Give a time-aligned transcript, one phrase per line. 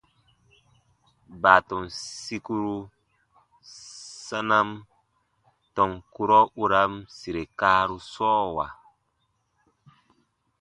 [1.41, 1.85] Baatɔn
[2.21, 2.75] sikuru
[4.27, 4.69] sanam
[5.75, 8.65] tɔn kurɔ u ra n sire kaaru sɔɔwa.